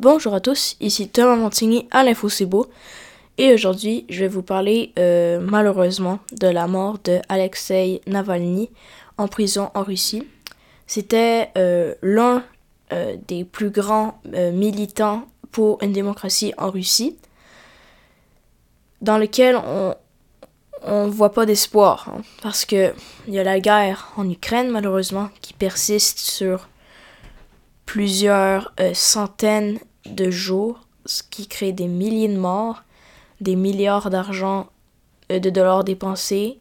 Bonjour 0.00 0.32
à 0.32 0.40
tous, 0.40 0.78
ici 0.80 1.10
Thomas 1.10 1.36
Montigny 1.36 1.86
à 1.90 2.02
l'Info 2.02 2.30
C'est 2.30 2.46
Beau. 2.46 2.70
Et 3.36 3.52
aujourd'hui, 3.52 4.06
je 4.08 4.20
vais 4.20 4.28
vous 4.28 4.42
parler 4.42 4.94
euh, 4.98 5.40
malheureusement 5.42 6.20
de 6.32 6.46
la 6.46 6.66
mort 6.66 6.98
de 7.04 7.18
Alexei 7.28 8.00
Navalny 8.06 8.70
en 9.18 9.28
prison 9.28 9.70
en 9.74 9.82
Russie. 9.82 10.26
C'était 10.86 11.50
euh, 11.58 11.94
l'un 12.00 12.42
euh, 12.94 13.18
des 13.28 13.44
plus 13.44 13.68
grands 13.68 14.18
militants 14.24 15.26
pour 15.52 15.82
une 15.82 15.92
démocratie 15.92 16.54
en 16.56 16.70
Russie, 16.70 17.18
dans 19.02 19.18
lequel 19.18 19.56
on 19.56 19.94
on 20.82 21.08
voit 21.08 21.34
pas 21.34 21.44
d'espoir, 21.44 22.08
hein, 22.08 22.22
parce 22.42 22.64
que 22.64 22.94
il 23.28 23.34
y 23.34 23.38
a 23.38 23.44
la 23.44 23.60
guerre 23.60 24.14
en 24.16 24.26
Ukraine 24.30 24.70
malheureusement 24.70 25.28
qui 25.42 25.52
persiste 25.52 26.18
sur 26.20 26.70
plusieurs 27.84 28.72
centaines 28.94 29.78
de 30.06 30.30
jours, 30.30 30.86
ce 31.06 31.22
qui 31.22 31.46
crée 31.46 31.72
des 31.72 31.88
milliers 31.88 32.28
de 32.28 32.38
morts 32.38 32.82
des 33.40 33.56
milliards 33.56 34.10
d'argent 34.10 34.68
euh, 35.32 35.38
de 35.38 35.50
dollars 35.50 35.84
dépensés, 35.84 36.58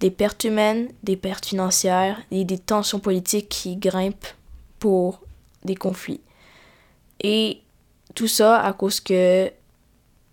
des 0.00 0.10
pertes 0.10 0.44
humaines, 0.44 0.88
des 1.02 1.16
pertes 1.16 1.46
financières 1.46 2.20
et 2.30 2.44
des 2.44 2.58
tensions 2.58 3.00
politiques 3.00 3.48
qui 3.48 3.76
grimpent 3.76 4.34
pour 4.78 5.20
des 5.64 5.74
conflits. 5.74 6.20
Et 7.22 7.60
tout 8.14 8.28
ça 8.28 8.60
à 8.60 8.72
cause 8.72 9.00
que 9.00 9.50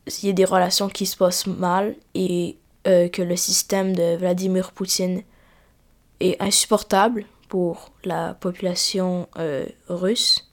il 0.08 0.28
y 0.28 0.30
a 0.30 0.34
des 0.34 0.46
relations 0.46 0.90
qui 0.90 1.06
se 1.06 1.16
passent 1.16 1.48
mal 1.48 1.96
et 2.16 2.58
euh, 2.88 3.08
que 3.08 3.22
le 3.22 3.36
système 3.36 3.96
de 3.96 4.16
Vladimir 4.18 4.72
Poutine 4.72 5.22
est 6.20 6.42
insupportable 6.42 7.26
pour 7.50 7.92
la 8.04 8.34
population 8.34 9.30
euh, 9.38 9.66
russe. 9.90 10.51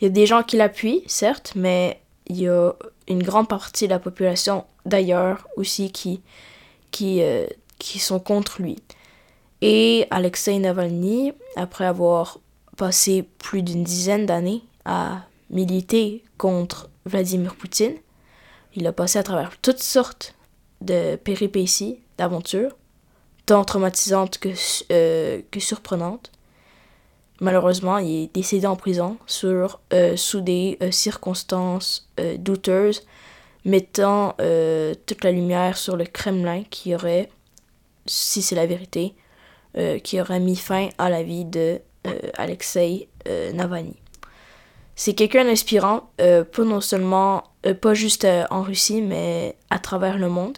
Il 0.00 0.04
y 0.04 0.06
a 0.06 0.10
des 0.10 0.26
gens 0.26 0.42
qui 0.42 0.56
l'appuient, 0.56 1.02
certes, 1.06 1.52
mais 1.56 2.00
il 2.26 2.40
y 2.40 2.48
a 2.48 2.72
une 3.08 3.22
grande 3.22 3.48
partie 3.48 3.86
de 3.86 3.90
la 3.90 3.98
population 3.98 4.64
d'ailleurs 4.84 5.48
aussi 5.56 5.90
qui, 5.90 6.20
qui, 6.90 7.22
euh, 7.22 7.46
qui 7.78 7.98
sont 7.98 8.20
contre 8.20 8.62
lui. 8.62 8.76
Et 9.60 10.06
Alexei 10.10 10.58
Navalny, 10.58 11.32
après 11.56 11.84
avoir 11.84 12.38
passé 12.76 13.24
plus 13.38 13.62
d'une 13.62 13.82
dizaine 13.82 14.26
d'années 14.26 14.62
à 14.84 15.22
militer 15.50 16.22
contre 16.36 16.88
Vladimir 17.06 17.56
Poutine, 17.56 17.94
il 18.74 18.86
a 18.86 18.92
passé 18.92 19.18
à 19.18 19.22
travers 19.22 19.58
toutes 19.60 19.82
sortes 19.82 20.34
de 20.80 21.16
péripéties, 21.16 21.98
d'aventures, 22.18 22.76
tant 23.46 23.64
traumatisantes 23.64 24.38
que, 24.38 24.50
euh, 24.92 25.40
que 25.50 25.58
surprenantes. 25.58 26.30
Malheureusement, 27.40 27.98
il 27.98 28.24
est 28.24 28.34
décédé 28.34 28.66
en 28.66 28.74
prison 28.74 29.16
sur, 29.26 29.80
euh, 29.92 30.16
sous 30.16 30.40
des 30.40 30.76
euh, 30.82 30.90
circonstances 30.90 32.08
euh, 32.18 32.36
douteuses, 32.36 33.06
mettant 33.64 34.30
toute 35.06 35.24
la 35.24 35.32
lumière 35.32 35.76
sur 35.76 35.96
le 35.96 36.04
Kremlin 36.04 36.62
qui 36.70 36.94
aurait, 36.94 37.28
si 38.06 38.40
c'est 38.40 38.54
la 38.54 38.64
vérité, 38.64 39.14
qui 40.04 40.18
aurait 40.20 40.40
mis 40.40 40.56
fin 40.56 40.88
à 40.96 41.10
la 41.10 41.22
vie 41.22 41.44
de 41.44 41.80
Alexei 42.38 43.08
Navalny. 43.52 43.96
C'est 44.94 45.12
quelqu'un 45.12 45.44
d'inspirant, 45.44 46.12
pas 46.16 46.64
non 46.64 46.80
seulement, 46.80 47.44
pas 47.82 47.92
juste 47.92 48.26
en 48.48 48.62
Russie, 48.62 49.02
mais 49.02 49.56
à 49.68 49.78
travers 49.78 50.16
le 50.16 50.30
monde. 50.30 50.56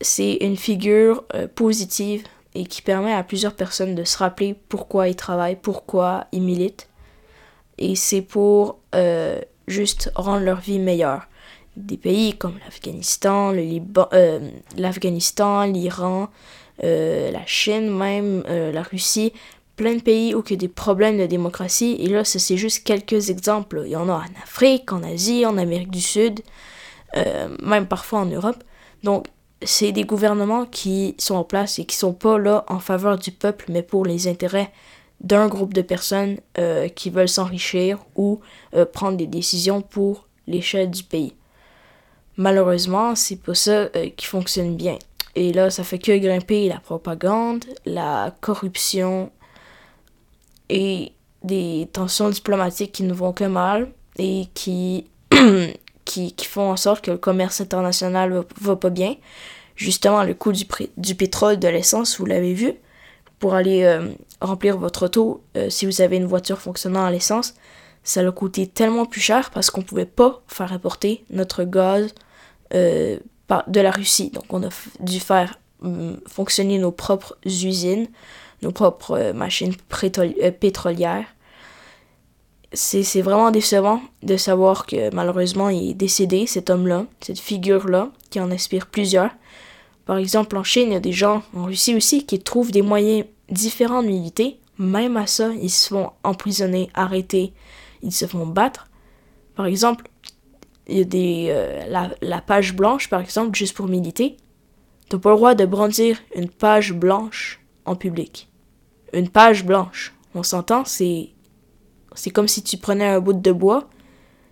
C'est 0.00 0.34
une 0.34 0.58
figure 0.58 1.24
positive 1.56 2.22
et 2.58 2.66
qui 2.66 2.82
permet 2.82 3.14
à 3.14 3.22
plusieurs 3.22 3.54
personnes 3.54 3.94
de 3.94 4.02
se 4.02 4.18
rappeler 4.18 4.56
pourquoi 4.68 5.06
ils 5.06 5.14
travaillent, 5.14 5.54
pourquoi 5.54 6.26
ils 6.32 6.42
militent. 6.42 6.88
Et 7.78 7.94
c'est 7.94 8.20
pour 8.20 8.80
euh, 8.96 9.40
juste 9.68 10.10
rendre 10.16 10.44
leur 10.44 10.58
vie 10.58 10.80
meilleure. 10.80 11.28
Des 11.76 11.96
pays 11.96 12.36
comme 12.36 12.58
l'Afghanistan, 12.64 13.52
euh, 13.52 14.42
l'Iran, 15.66 16.28
euh, 16.82 17.30
la 17.30 17.46
Chine 17.46 17.96
même, 17.96 18.42
la 18.48 18.82
Russie, 18.82 19.32
plein 19.76 19.94
de 19.94 20.02
pays 20.02 20.34
où 20.34 20.42
il 20.44 20.50
y 20.50 20.54
a 20.54 20.56
des 20.56 20.66
problèmes 20.66 21.18
de 21.18 21.26
démocratie. 21.26 21.96
Et 22.00 22.08
là, 22.08 22.24
c'est 22.24 22.56
juste 22.56 22.82
quelques 22.82 23.30
exemples. 23.30 23.82
Il 23.86 23.92
y 23.92 23.96
en 23.96 24.08
a 24.08 24.14
en 24.14 24.42
Afrique, 24.42 24.92
en 24.92 25.04
Asie, 25.04 25.46
en 25.46 25.58
Amérique 25.58 25.92
du 25.92 26.00
Sud, 26.00 26.40
même 27.62 27.86
parfois 27.86 28.18
en 28.18 28.26
Europe. 28.26 28.64
Donc, 29.04 29.26
c'est 29.62 29.92
des 29.92 30.04
gouvernements 30.04 30.66
qui 30.66 31.14
sont 31.18 31.34
en 31.34 31.44
place 31.44 31.78
et 31.78 31.84
qui 31.84 31.96
sont 31.96 32.12
pas 32.12 32.38
là 32.38 32.64
en 32.68 32.78
faveur 32.78 33.18
du 33.18 33.32
peuple, 33.32 33.66
mais 33.68 33.82
pour 33.82 34.04
les 34.04 34.28
intérêts 34.28 34.72
d'un 35.20 35.48
groupe 35.48 35.74
de 35.74 35.82
personnes 35.82 36.38
euh, 36.58 36.88
qui 36.88 37.10
veulent 37.10 37.28
s'enrichir 37.28 37.98
ou 38.14 38.40
euh, 38.74 38.84
prendre 38.84 39.16
des 39.16 39.26
décisions 39.26 39.82
pour 39.82 40.28
l'échelle 40.46 40.90
du 40.90 41.02
pays. 41.02 41.34
Malheureusement, 42.36 43.16
c'est 43.16 43.42
pas 43.42 43.54
ça 43.54 43.88
euh, 43.96 44.10
qui 44.16 44.26
fonctionne 44.26 44.76
bien. 44.76 44.96
Et 45.34 45.52
là, 45.52 45.70
ça 45.70 45.82
fait 45.82 45.98
que 45.98 46.16
grimper 46.16 46.68
la 46.68 46.78
propagande, 46.78 47.64
la 47.84 48.32
corruption 48.40 49.30
et 50.68 51.12
des 51.42 51.88
tensions 51.92 52.30
diplomatiques 52.30 52.92
qui 52.92 53.02
ne 53.02 53.12
vont 53.12 53.32
que 53.32 53.44
mal 53.44 53.88
et 54.18 54.46
qui 54.54 55.06
qui, 56.08 56.34
font 56.44 56.70
en 56.70 56.76
sorte 56.76 57.04
que 57.04 57.10
le 57.10 57.18
commerce 57.18 57.60
international 57.60 58.44
va, 58.60 58.76
pas 58.76 58.90
bien. 58.90 59.16
Justement, 59.76 60.24
le 60.24 60.34
coût 60.34 60.52
du, 60.52 61.14
pétrole, 61.14 61.58
de 61.58 61.68
l'essence, 61.68 62.18
vous 62.18 62.26
l'avez 62.26 62.54
vu, 62.54 62.72
pour 63.38 63.54
aller 63.54 63.84
euh, 63.84 64.08
remplir 64.40 64.78
votre 64.78 65.04
auto, 65.04 65.42
euh, 65.56 65.70
si 65.70 65.86
vous 65.86 66.00
avez 66.00 66.16
une 66.16 66.26
voiture 66.26 66.58
fonctionnant 66.58 67.04
à 67.04 67.10
l'essence, 67.10 67.54
ça 68.02 68.26
a 68.26 68.32
coûté 68.32 68.66
tellement 68.66 69.04
plus 69.04 69.20
cher 69.20 69.50
parce 69.50 69.70
qu'on 69.70 69.82
pouvait 69.82 70.06
pas 70.06 70.42
faire 70.48 70.72
importer 70.72 71.24
notre 71.30 71.64
gaz 71.64 72.14
euh, 72.74 73.18
de 73.66 73.80
la 73.80 73.90
Russie. 73.90 74.30
Donc 74.30 74.44
on 74.50 74.62
a 74.62 74.70
dû 75.00 75.20
faire 75.20 75.60
hum, 75.82 76.18
fonctionner 76.26 76.78
nos 76.78 76.90
propres 76.90 77.36
usines, 77.44 78.08
nos 78.62 78.72
propres 78.72 79.32
machines 79.32 79.74
pétrolières 80.58 81.26
c'est 82.72 83.22
vraiment 83.22 83.50
décevant 83.50 84.02
de 84.22 84.36
savoir 84.36 84.84
que 84.86 85.14
malheureusement 85.14 85.70
il 85.70 85.90
est 85.90 85.94
décédé, 85.94 86.46
cet 86.46 86.68
homme-là, 86.70 87.06
cette 87.20 87.38
figure-là, 87.38 88.10
qui 88.30 88.40
en 88.40 88.50
inspire 88.50 88.86
plusieurs. 88.86 89.30
Par 90.04 90.18
exemple, 90.18 90.56
en 90.56 90.64
Chine, 90.64 90.88
il 90.88 90.92
y 90.92 90.96
a 90.96 91.00
des 91.00 91.12
gens, 91.12 91.42
en 91.54 91.64
Russie 91.64 91.94
aussi, 91.94 92.24
qui 92.24 92.40
trouvent 92.40 92.70
des 92.70 92.82
moyens 92.82 93.26
différents 93.50 94.02
de 94.02 94.08
militer. 94.08 94.58
Même 94.78 95.16
à 95.16 95.26
ça, 95.26 95.50
ils 95.60 95.70
se 95.70 95.88
font 95.88 96.10
emprisonner, 96.24 96.88
arrêter, 96.94 97.52
ils 98.02 98.12
se 98.12 98.26
font 98.26 98.46
battre. 98.46 98.88
Par 99.54 99.66
exemple, 99.66 100.08
il 100.86 100.98
y 100.98 101.00
a 101.00 101.04
des, 101.04 101.46
euh, 101.50 101.86
la, 101.88 102.10
la, 102.22 102.40
page 102.40 102.74
blanche, 102.74 103.10
par 103.10 103.20
exemple, 103.20 103.56
juste 103.56 103.76
pour 103.76 103.86
militer. 103.86 104.36
T'as 105.08 105.18
pas 105.18 105.30
le 105.30 105.36
droit 105.36 105.54
de 105.54 105.66
brandir 105.66 106.18
une 106.34 106.48
page 106.48 106.92
blanche 106.92 107.60
en 107.84 107.96
public. 107.96 108.48
Une 109.12 109.28
page 109.28 109.64
blanche. 109.64 110.14
On 110.34 110.42
s'entend, 110.42 110.84
c'est 110.84 111.30
c'est 112.18 112.30
comme 112.30 112.48
si 112.48 112.64
tu 112.64 112.76
prenais 112.76 113.06
un 113.06 113.20
bout 113.20 113.32
de 113.32 113.52
bois, 113.52 113.88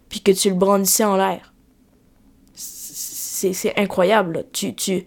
puis 0.09 0.21
que 0.21 0.31
tu 0.31 0.51
le 0.51 0.55
brandissais 0.55 1.05
en 1.05 1.17
l'air. 1.17 1.53
C'est 2.55 3.77
incroyable. 3.77 4.47
Tu, 4.53 5.05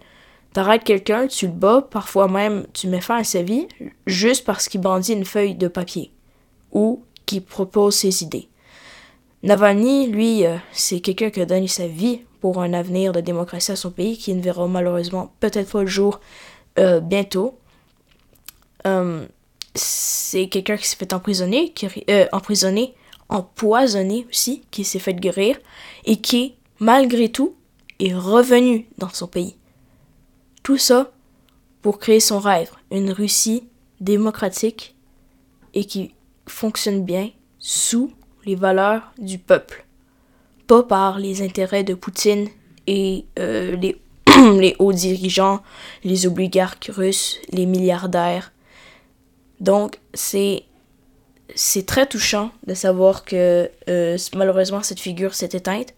arrêtes 0.55 0.83
quelqu'un, 0.83 1.27
tu 1.27 1.47
le 1.47 1.53
bats, 1.53 1.87
parfois 1.89 2.27
même 2.27 2.65
tu 2.73 2.87
mets 2.87 2.99
fin 2.99 3.19
à 3.19 3.23
sa 3.23 3.43
vie, 3.43 3.69
juste 4.05 4.43
parce 4.43 4.67
qu'il 4.67 4.81
brandit 4.81 5.13
une 5.13 5.23
feuille 5.23 5.55
de 5.55 5.69
papier 5.69 6.11
ou 6.73 7.03
qu'il 7.25 7.43
propose 7.45 7.95
ses 7.95 8.23
idées. 8.23 8.49
Navalny, 9.41 10.07
lui, 10.07 10.45
euh, 10.45 10.57
c'est 10.73 10.99
quelqu'un 10.99 11.29
qui 11.29 11.39
a 11.39 11.45
donné 11.45 11.69
sa 11.69 11.87
vie 11.87 12.23
pour 12.41 12.61
un 12.61 12.73
avenir 12.73 13.13
de 13.13 13.21
démocratie 13.21 13.71
à 13.71 13.77
son 13.77 13.89
pays 13.89 14.17
qui 14.17 14.33
ne 14.33 14.41
verra 14.41 14.67
malheureusement 14.67 15.31
peut-être 15.39 15.71
pas 15.71 15.81
le 15.81 15.87
jour 15.87 16.19
euh, 16.77 16.99
bientôt. 16.99 17.57
Euh, 18.85 19.25
c'est 19.79 20.47
quelqu'un 20.47 20.77
qui 20.77 20.87
s'est 20.87 20.97
fait 20.97 21.13
emprisonner, 21.13 21.71
qui, 21.71 21.87
euh, 22.09 22.25
empoisonné 22.31 24.27
aussi, 24.29 24.63
qui 24.71 24.83
s'est 24.83 24.99
fait 24.99 25.13
guérir 25.13 25.57
et 26.05 26.17
qui, 26.17 26.55
malgré 26.79 27.29
tout, 27.29 27.55
est 27.99 28.13
revenu 28.13 28.87
dans 28.97 29.09
son 29.09 29.27
pays. 29.27 29.55
Tout 30.63 30.77
ça 30.77 31.11
pour 31.81 31.99
créer 31.99 32.19
son 32.19 32.39
rêve, 32.39 32.71
une 32.91 33.11
Russie 33.11 33.63
démocratique 34.01 34.95
et 35.73 35.85
qui 35.85 36.13
fonctionne 36.47 37.03
bien 37.03 37.29
sous 37.59 38.11
les 38.45 38.55
valeurs 38.55 39.11
du 39.17 39.37
peuple, 39.37 39.85
pas 40.67 40.83
par 40.83 41.19
les 41.19 41.41
intérêts 41.41 41.83
de 41.83 41.93
Poutine 41.93 42.49
et 42.87 43.25
euh, 43.37 43.75
les, 43.75 44.01
les 44.59 44.75
hauts 44.79 44.93
dirigeants, 44.93 45.61
les 46.03 46.25
oligarques 46.27 46.89
russes, 46.93 47.39
les 47.51 47.65
milliardaires, 47.65 48.51
donc, 49.59 49.99
c'est 50.13 50.63
c'est 51.55 51.85
très 51.85 52.05
touchant 52.05 52.51
de 52.67 52.73
savoir 52.73 53.25
que 53.25 53.69
euh, 53.89 54.17
malheureusement 54.35 54.83
cette 54.83 54.99
figure 54.99 55.33
s'est 55.33 55.49
éteinte 55.53 55.95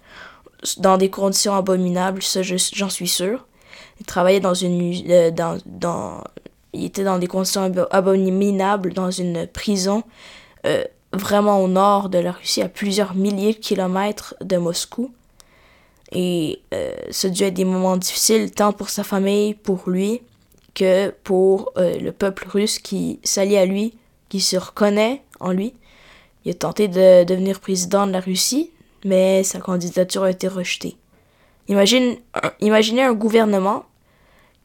dans 0.77 0.97
des 0.97 1.09
conditions 1.09 1.55
abominables, 1.55 2.21
ça 2.23 2.41
j'en 2.41 2.89
suis 2.89 3.07
sûr. 3.07 3.45
Il 3.99 4.05
travaillait 4.05 4.39
dans 4.39 4.53
une 4.53 4.93
euh, 5.09 5.31
dans, 5.31 5.57
dans 5.65 6.23
il 6.73 6.85
était 6.85 7.03
dans 7.03 7.19
des 7.19 7.27
conditions 7.27 7.71
abominables 7.91 8.93
dans 8.93 9.11
une 9.11 9.45
prison 9.47 10.03
euh, 10.65 10.83
vraiment 11.11 11.61
au 11.61 11.67
nord 11.67 12.07
de 12.09 12.19
la 12.19 12.31
Russie, 12.31 12.61
à 12.61 12.69
plusieurs 12.69 13.13
milliers 13.15 13.53
de 13.53 13.59
kilomètres 13.59 14.35
de 14.41 14.57
Moscou. 14.57 15.13
Et 16.13 16.61
a 16.71 17.29
dû 17.29 17.43
être 17.43 17.53
des 17.53 17.65
moments 17.65 17.97
difficiles, 17.97 18.51
tant 18.51 18.73
pour 18.73 18.89
sa 18.89 19.03
famille, 19.03 19.53
pour 19.53 19.89
lui, 19.89 20.21
que 20.73 21.09
pour 21.23 21.71
euh, 21.77 21.99
le 21.99 22.11
peuple 22.11 22.47
russe 22.47 22.79
qui 22.79 23.19
s'allie 23.23 23.57
à 23.57 23.65
lui, 23.65 23.93
qui 24.29 24.39
se 24.39 24.57
reconnaît 24.57 25.23
en 25.39 25.51
lui. 25.51 25.73
Il 26.45 26.51
a 26.51 26.53
tenté 26.53 26.87
de 26.87 27.23
devenir 27.23 27.59
président 27.59 28.07
de 28.07 28.13
la 28.13 28.19
Russie, 28.19 28.71
mais 29.03 29.43
sa 29.43 29.59
candidature 29.59 30.23
a 30.23 30.31
été 30.31 30.47
rejetée. 30.47 30.95
Imagine, 31.67 32.15
imaginez 32.61 33.03
un 33.03 33.13
gouvernement 33.13 33.85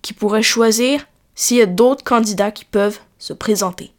qui 0.02 0.12
pourrait 0.12 0.42
choisir 0.42 1.06
s'il 1.34 1.58
y 1.58 1.62
a 1.62 1.66
d'autres 1.66 2.04
candidats 2.04 2.50
qui 2.50 2.64
peuvent 2.64 3.00
se 3.18 3.32
présenter. 3.32 3.92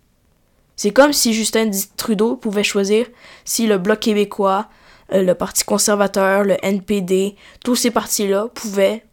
C'est 0.75 0.91
comme 0.91 1.13
si 1.13 1.33
Justin 1.33 1.69
Trudeau 1.97 2.35
pouvait 2.35 2.63
choisir 2.63 3.07
si 3.45 3.67
le 3.67 3.77
Bloc 3.77 3.99
québécois, 3.99 4.69
euh, 5.13 5.23
le 5.23 5.33
Parti 5.35 5.63
conservateur, 5.63 6.43
le 6.43 6.55
NPD, 6.63 7.35
tous 7.63 7.75
ces 7.75 7.91
partis-là 7.91 8.47
pouvaient 8.53 9.03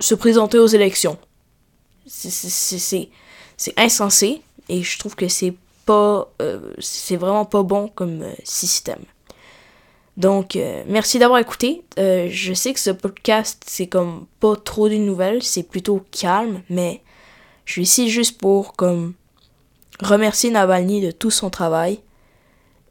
se 0.00 0.14
présenter 0.14 0.58
aux 0.58 0.66
élections. 0.66 1.16
C'est 2.06 3.08
insensé 3.76 4.42
et 4.68 4.82
je 4.82 4.98
trouve 4.98 5.14
que 5.14 5.28
c'est 5.28 5.54
pas 5.86 6.30
euh, 6.40 6.74
vraiment 7.10 7.44
pas 7.44 7.62
bon 7.62 7.88
comme 7.88 8.22
euh, 8.22 8.32
système. 8.44 9.02
Donc 10.16 10.56
merci 10.86 11.18
d'avoir 11.18 11.40
écouté. 11.40 11.82
je 11.96 12.52
sais 12.54 12.72
que 12.72 12.78
ce 12.78 12.90
podcast 12.90 13.64
c'est 13.66 13.88
comme 13.88 14.26
pas 14.38 14.54
trop 14.54 14.88
de 14.88 14.94
nouvelles, 14.94 15.42
c'est 15.42 15.64
plutôt 15.64 16.04
calme, 16.12 16.62
mais 16.70 17.02
je 17.64 17.72
suis 17.72 17.82
ici 17.82 18.08
juste 18.08 18.38
pour 18.38 18.74
comme 18.74 19.14
remercier 20.00 20.50
Navalny 20.50 21.00
de 21.00 21.10
tout 21.10 21.32
son 21.32 21.50
travail 21.50 21.98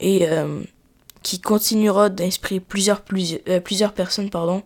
et 0.02 0.28
qui 1.24 1.40
continuera 1.40 2.10
d'inspirer 2.10 2.60
plusieurs, 2.60 3.02
plusieurs, 3.02 3.40
euh, 3.48 3.60
plusieurs 3.60 3.94
personnes 3.94 4.30
pardon, 4.30 4.62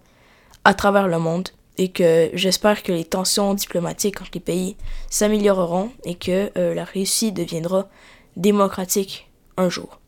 à 0.65 0.73
travers 0.73 1.07
le 1.07 1.19
monde 1.19 1.49
et 1.77 1.89
que 1.89 2.29
j'espère 2.33 2.83
que 2.83 2.91
les 2.91 3.05
tensions 3.05 3.53
diplomatiques 3.53 4.21
entre 4.21 4.31
les 4.33 4.39
pays 4.39 4.75
s'amélioreront 5.09 5.91
et 6.03 6.15
que 6.15 6.51
euh, 6.57 6.73
la 6.73 6.85
Russie 6.85 7.31
deviendra 7.31 7.87
démocratique 8.35 9.29
un 9.57 9.69
jour. 9.69 9.99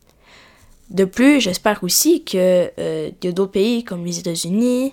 De 0.90 1.04
plus, 1.04 1.40
j'espère 1.40 1.84
aussi 1.84 2.24
que 2.24 2.70
euh, 2.78 3.10
d'autres 3.22 3.52
pays 3.52 3.84
comme 3.84 4.04
les 4.04 4.18
États-Unis 4.18 4.92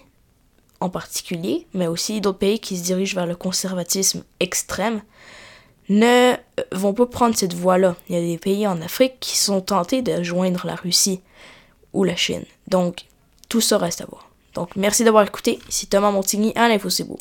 en 0.79 0.89
particulier, 0.89 1.65
mais 1.74 1.88
aussi 1.88 2.21
d'autres 2.21 2.38
pays 2.38 2.59
qui 2.59 2.77
se 2.77 2.83
dirigent 2.83 3.15
vers 3.15 3.25
le 3.25 3.35
conservatisme 3.35 4.24
extrême, 4.39 5.01
ne 5.89 6.35
vont 6.71 6.94
pas 6.94 7.07
prendre 7.07 7.35
cette 7.35 7.53
voie-là. 7.53 7.95
Il 8.09 8.15
y 8.15 8.18
a 8.18 8.21
des 8.21 8.38
pays 8.38 8.68
en 8.68 8.81
Afrique 8.81 9.15
qui 9.19 9.38
sont 9.38 9.62
tentés 9.62 10.03
de 10.03 10.21
joindre 10.21 10.68
la 10.68 10.75
Russie 10.75 11.21
ou 11.94 12.03
la 12.03 12.15
Chine. 12.15 12.45
Donc, 12.68 13.06
tout 13.50 13.62
ça 13.62 13.77
reste 13.77 14.01
à 14.01 14.06
voir. 14.06 14.26
Donc, 14.57 14.75
merci 14.75 15.04
d'avoir 15.04 15.24
écouté. 15.24 15.59
Ici 15.69 15.86
Thomas 15.86 16.09
Montigny 16.09 16.51
à 16.56 16.68
l'Info 16.68 16.89
C'est 16.89 17.04
Beau. 17.04 17.19